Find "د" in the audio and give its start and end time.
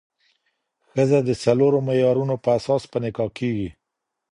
1.27-1.29